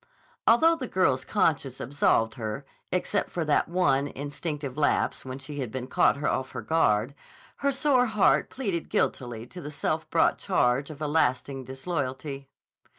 [0.47, 5.71] Although the girl's conscience absolved her, except for that one, instinctive lapse when she had
[5.71, 7.13] been caught off her guard,
[7.57, 12.49] her sore heart pleaded guilty to the self brought charge of a lasting disloyalty.